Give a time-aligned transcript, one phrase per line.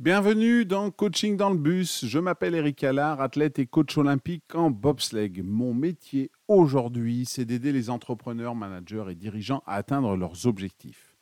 [0.00, 2.04] Bienvenue dans Coaching dans le bus.
[2.04, 5.42] Je m'appelle Eric Allard, athlète et coach olympique en bobsleigh.
[5.42, 11.16] Mon métier aujourd'hui, c'est d'aider les entrepreneurs, managers et dirigeants à atteindre leurs objectifs.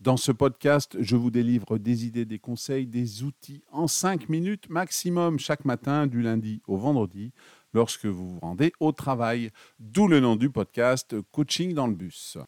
[0.00, 4.70] Dans ce podcast, je vous délivre des idées, des conseils, des outils en 5 minutes
[4.70, 7.34] maximum chaque matin du lundi au vendredi
[7.74, 9.50] lorsque vous vous rendez au travail.
[9.78, 12.38] D'où le nom du podcast Coaching dans le bus.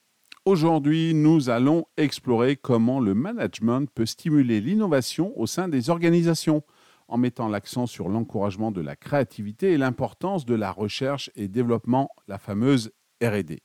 [0.47, 6.63] Aujourd'hui, nous allons explorer comment le management peut stimuler l'innovation au sein des organisations
[7.09, 12.11] en mettant l'accent sur l'encouragement de la créativité et l'importance de la recherche et développement,
[12.29, 13.61] la fameuse RD.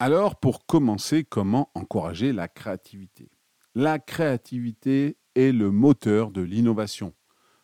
[0.00, 3.30] Alors, pour commencer, comment encourager la créativité?
[3.76, 7.14] La créativité est le moteur de l'innovation.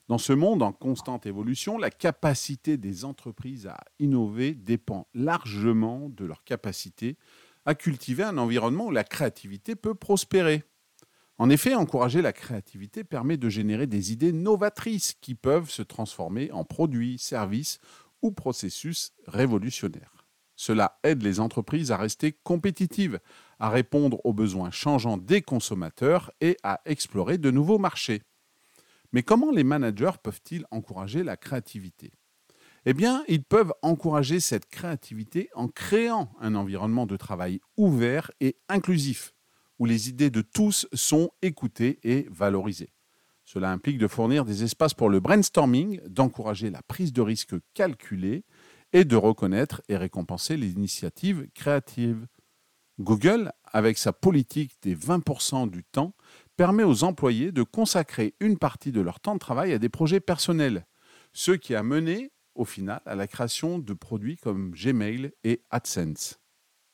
[0.06, 6.26] Dans ce monde en constante évolution, la capacité des entreprises à innover dépend largement de
[6.26, 7.16] leur capacité
[7.64, 10.64] à cultiver un environnement où la créativité peut prospérer.
[11.38, 16.52] En effet, encourager la créativité permet de générer des idées novatrices qui peuvent se transformer
[16.52, 17.78] en produits, services
[18.20, 20.26] ou processus révolutionnaires.
[20.54, 23.18] Cela aide les entreprises à rester compétitives,
[23.58, 28.22] à répondre aux besoins changeants des consommateurs et à explorer de nouveaux marchés.
[29.12, 32.12] Mais comment les managers peuvent-ils encourager la créativité?
[32.84, 38.56] Eh bien, ils peuvent encourager cette créativité en créant un environnement de travail ouvert et
[38.68, 39.34] inclusif,
[39.78, 42.92] où les idées de tous sont écoutées et valorisées.
[43.44, 48.44] Cela implique de fournir des espaces pour le brainstorming, d'encourager la prise de risque calculée
[48.92, 52.26] et de reconnaître et récompenser les initiatives créatives.
[52.98, 56.14] Google, avec sa politique des 20% du temps,
[56.56, 60.20] permet aux employés de consacrer une partie de leur temps de travail à des projets
[60.20, 60.86] personnels,
[61.32, 66.38] ce qui a mené au final à la création de produits comme Gmail et AdSense.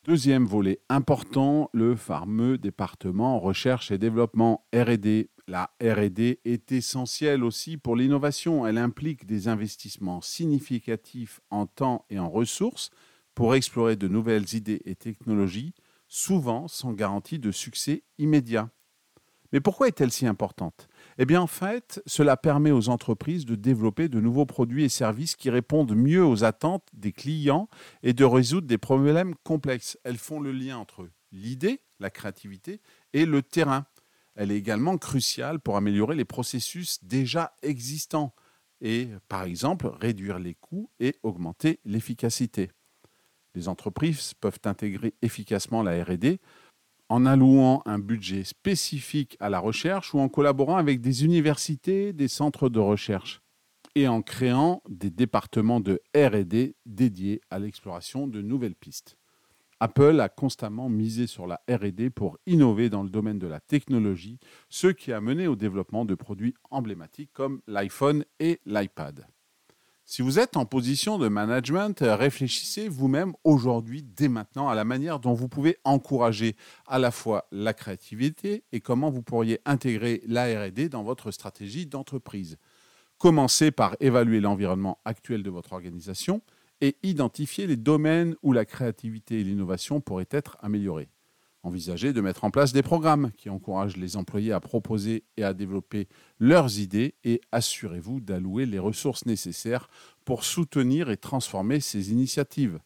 [0.05, 5.29] Deuxième volet important, le fameux département recherche et développement RD.
[5.47, 8.67] La RD est essentielle aussi pour l'innovation.
[8.67, 12.91] Elle implique des investissements significatifs en temps et en ressources
[13.34, 15.74] pour explorer de nouvelles idées et technologies,
[16.07, 18.70] souvent sans garantie de succès immédiat.
[19.53, 20.89] Mais pourquoi est-elle si importante?
[21.17, 25.36] Eh bien, en fait, cela permet aux entreprises de développer de nouveaux produits et services
[25.36, 27.69] qui répondent mieux aux attentes des clients
[28.03, 29.98] et de résoudre des problèmes complexes.
[30.05, 32.81] Elles font le lien entre l'idée, la créativité,
[33.13, 33.86] et le terrain.
[34.35, 38.35] Elle est également cruciale pour améliorer les processus déjà existants
[38.80, 42.70] et, par exemple, réduire les coûts et augmenter l'efficacité.
[43.55, 46.39] Les entreprises peuvent intégrer efficacement la RD
[47.08, 52.29] en allouant un budget spécifique à la recherche ou en collaborant avec des universités, des
[52.29, 53.41] centres de recherche
[53.95, 59.17] et en créant des départements de RD dédiés à l'exploration de nouvelles pistes.
[59.80, 64.39] Apple a constamment misé sur la RD pour innover dans le domaine de la technologie,
[64.68, 69.27] ce qui a mené au développement de produits emblématiques comme l'iPhone et l'iPad.
[70.11, 75.20] Si vous êtes en position de management, réfléchissez vous-même aujourd'hui, dès maintenant, à la manière
[75.20, 80.64] dont vous pouvez encourager à la fois la créativité et comment vous pourriez intégrer la
[80.64, 82.57] RD dans votre stratégie d'entreprise.
[83.18, 86.41] Commencez par évaluer l'environnement actuel de votre organisation
[86.80, 91.11] et identifier les domaines où la créativité et l'innovation pourraient être améliorées.
[91.68, 95.52] Envisagez de mettre en place des programmes qui encouragent les employés à proposer et à
[95.52, 96.08] développer
[96.39, 99.90] leurs idées et assurez-vous d'allouer les ressources nécessaires
[100.24, 102.80] pour soutenir et transformer ces initiatives.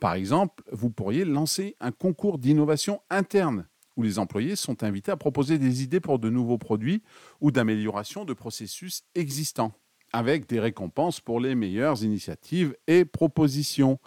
[0.00, 5.16] Par exemple, vous pourriez lancer un concours d'innovation interne où les employés sont invités à
[5.16, 7.02] proposer des idées pour de nouveaux produits
[7.40, 9.72] ou d'amélioration de processus existants,
[10.12, 13.98] avec des récompenses pour les meilleures initiatives et propositions.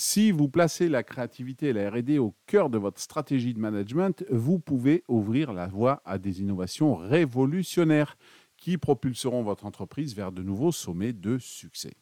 [0.00, 4.24] Si vous placez la créativité et la RD au cœur de votre stratégie de management,
[4.30, 8.16] vous pouvez ouvrir la voie à des innovations révolutionnaires
[8.56, 11.94] qui propulseront votre entreprise vers de nouveaux sommets de succès.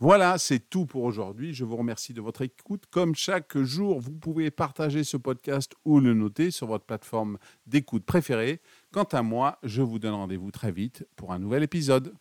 [0.00, 1.54] Voilà, c'est tout pour aujourd'hui.
[1.54, 2.84] Je vous remercie de votre écoute.
[2.90, 8.04] Comme chaque jour, vous pouvez partager ce podcast ou le noter sur votre plateforme d'écoute
[8.04, 8.60] préférée.
[8.92, 12.12] Quant à moi, je vous donne rendez-vous très vite pour un nouvel épisode.